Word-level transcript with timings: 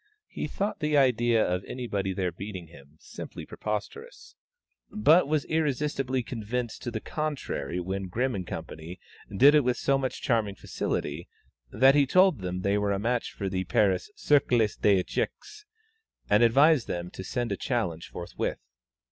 He 0.29 0.47
thought 0.47 0.79
the 0.79 0.97
idea 0.97 1.47
of 1.47 1.63
anybody 1.65 2.11
there 2.11 2.31
beating 2.31 2.65
him, 2.69 2.95
simply 2.99 3.45
preposterous; 3.45 4.33
but 4.89 5.27
was 5.27 5.45
irresistibly 5.45 6.23
convinced 6.23 6.81
to 6.81 6.89
the 6.89 6.99
contrary 6.99 7.79
when 7.79 8.07
Grimm 8.07 8.43
& 8.45 8.45
Co. 8.45 8.63
did 9.37 9.53
it 9.53 9.63
with 9.63 9.77
so 9.77 9.99
much 9.99 10.23
charming 10.23 10.55
facility, 10.55 11.27
that 11.71 11.93
he 11.93 12.07
told 12.07 12.39
them 12.39 12.61
they 12.61 12.79
were 12.79 12.91
a 12.91 12.97
match 12.97 13.31
for 13.31 13.47
the 13.47 13.63
Paris 13.65 14.09
Cercle 14.15 14.57
des 14.81 15.03
Echecs, 15.03 15.65
and 16.27 16.41
advised 16.41 16.87
them 16.87 17.11
to 17.11 17.23
send 17.23 17.51
a 17.51 17.55
challenge 17.55 18.07
forthwith. 18.07 18.57